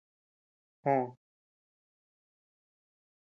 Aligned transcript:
Joo. 0.83 1.05